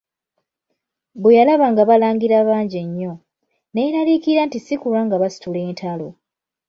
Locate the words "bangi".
2.49-2.81